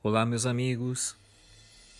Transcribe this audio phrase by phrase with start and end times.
[0.00, 1.16] Olá, meus amigos.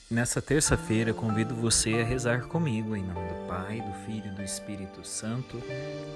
[0.08, 4.40] Nessa terça-feira convido você a rezar comigo em nome do Pai, do Filho e do
[4.40, 5.60] Espírito Santo.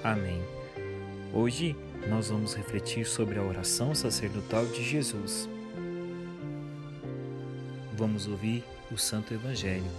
[0.01, 0.41] Amém.
[1.33, 1.75] Hoje
[2.07, 5.49] nós vamos refletir sobre a oração sacerdotal de Jesus.
[7.91, 9.91] Vamos ouvir o Santo Evangelho.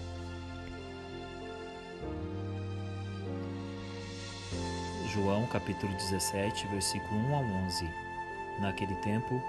[5.12, 8.13] João capítulo 17, versículo 1 a 11.
[8.60, 9.42] Naquele tempo,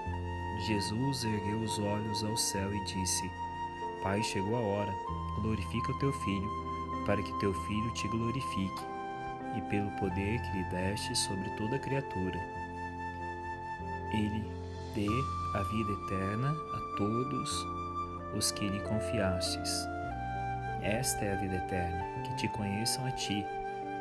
[0.66, 3.30] Jesus ergueu os olhos ao céu e disse:
[4.02, 4.94] Pai, chegou a hora,
[5.40, 6.50] glorifica o teu filho,
[7.04, 8.82] para que teu filho te glorifique,
[9.56, 12.38] e pelo poder que lhe deste sobre toda criatura.
[14.12, 14.44] Ele
[14.94, 15.08] dê
[15.54, 17.66] a vida eterna a todos
[18.36, 19.86] os que lhe confiastes.
[20.82, 23.44] Esta é a vida eterna, que te conheçam a ti,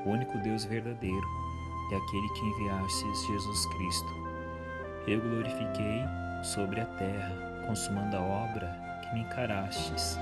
[0.06, 1.28] o único Deus verdadeiro,
[1.92, 4.25] e aquele que enviastes Jesus Cristo.
[5.08, 6.04] Eu glorifiquei
[6.44, 7.32] sobre a terra,
[7.68, 10.18] consumando a obra que me encarastes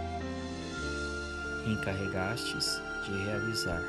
[1.66, 3.82] e encarregastes de realizar.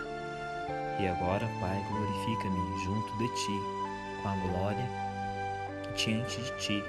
[1.00, 3.60] E agora, Pai, glorifica-me junto de ti,
[4.22, 4.88] com a glória
[5.82, 6.84] que diante de ti,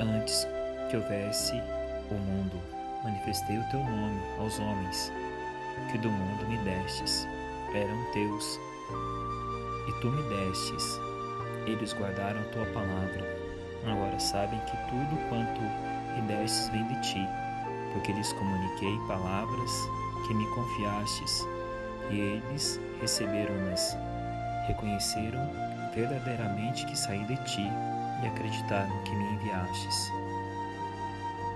[0.00, 0.48] antes
[0.90, 1.54] que houvesse
[2.10, 2.60] o mundo,
[3.04, 5.12] manifestei o teu nome aos homens,
[5.92, 7.24] que do mundo me destes,
[7.72, 8.58] eram teus,
[9.88, 11.00] e tu me destes,
[11.72, 13.40] eles guardaram a tua palavra
[13.88, 15.60] agora sabem que tudo quanto
[16.14, 17.28] me destes vem de ti,
[17.92, 19.88] porque lhes comuniquei palavras
[20.26, 21.46] que me confiastes,
[22.10, 23.96] e eles receberam-nas,
[24.66, 25.40] reconheceram
[25.94, 27.66] verdadeiramente que saí de ti
[28.22, 30.12] e acreditaram que me enviastes.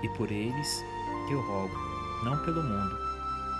[0.01, 0.83] E por eles
[1.29, 1.75] eu rogo,
[2.23, 2.97] não pelo mundo,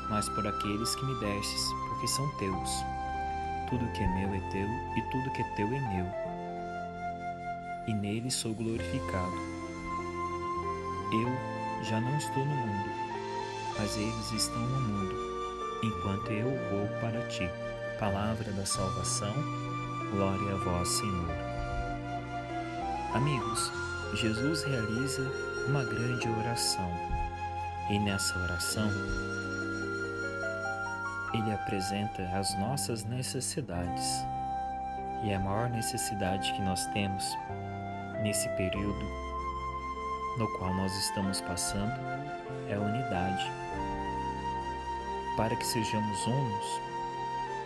[0.09, 2.83] mas por aqueles que me destes, porque são teus.
[3.69, 4.67] Tudo que é meu é teu,
[4.97, 6.24] e tudo que é teu é meu
[7.87, 9.35] e nele sou glorificado.
[11.11, 12.89] Eu já não estou no mundo,
[13.77, 15.15] mas eles estão no mundo,
[15.83, 17.49] enquanto eu vou para ti.
[17.99, 19.33] Palavra da salvação,
[20.11, 21.29] glória a vós, Senhor.
[23.13, 23.71] Amigos,
[24.13, 25.31] Jesus realiza
[25.67, 26.91] uma grande oração
[27.89, 28.89] e nessa oração
[31.33, 34.25] ele apresenta as nossas necessidades.
[35.23, 37.25] E a maior necessidade que nós temos
[38.25, 39.05] nesse período
[40.35, 41.93] no qual nós estamos passando
[42.67, 43.51] é a unidade.
[45.37, 46.81] Para que sejamos unos,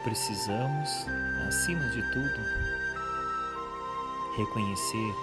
[0.04, 0.90] precisamos,
[1.48, 2.42] acima de tudo,
[4.36, 5.16] reconhecer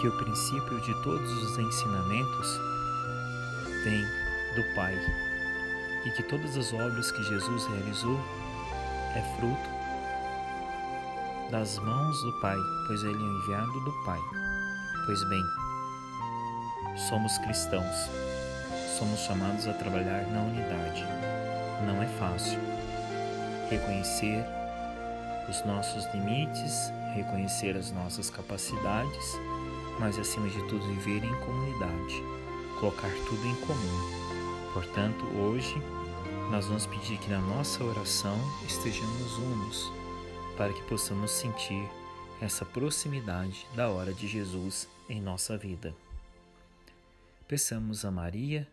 [0.00, 2.60] que o princípio de todos os ensinamentos
[3.84, 4.02] vem
[4.56, 4.98] do Pai
[6.06, 8.18] e que todas as obras que Jesus realizou
[9.14, 9.79] é fruto
[11.50, 12.56] das mãos do Pai,
[12.86, 14.20] pois ele é o enviado do Pai.
[15.04, 15.42] Pois bem,
[17.08, 18.08] somos cristãos,
[18.96, 21.04] somos chamados a trabalhar na unidade.
[21.84, 22.60] Não é fácil
[23.68, 24.44] reconhecer
[25.48, 29.40] os nossos limites, reconhecer as nossas capacidades,
[29.98, 32.22] mas acima de tudo viver em comunidade,
[32.78, 34.72] colocar tudo em comum.
[34.72, 35.82] Portanto, hoje
[36.48, 38.38] nós vamos pedir que na nossa oração
[38.68, 39.99] estejamos unos
[40.60, 41.88] para que possamos sentir
[42.38, 45.94] essa proximidade da hora de Jesus em nossa vida.
[47.48, 48.68] Peçamos a Maria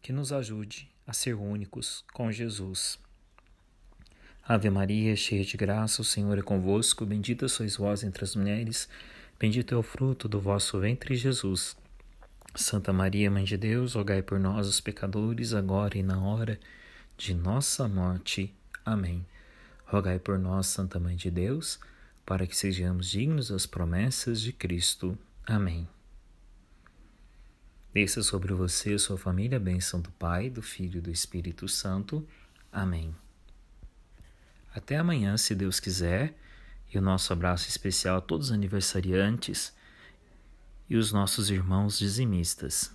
[0.00, 2.98] que nos ajude a ser únicos com Jesus.
[4.42, 8.88] Ave Maria, cheia de graça, o Senhor é convosco, bendita sois vós entre as mulheres,
[9.38, 11.76] bendito é o fruto do vosso ventre, Jesus.
[12.54, 16.58] Santa Maria, Mãe de Deus, rogai por nós, os pecadores, agora e na hora
[17.18, 18.54] de nossa morte.
[18.88, 19.26] Amém.
[19.84, 21.78] Rogai por nós, Santa Mãe de Deus,
[22.24, 25.18] para que sejamos dignos das promessas de Cristo.
[25.46, 25.86] Amém.
[27.92, 31.68] Desça sobre você e sua família a bênção do Pai, do Filho e do Espírito
[31.68, 32.26] Santo.
[32.72, 33.14] Amém.
[34.74, 36.34] Até amanhã, se Deus quiser,
[36.90, 39.70] e o nosso abraço especial a todos os aniversariantes
[40.88, 42.90] e os nossos irmãos dizimistas.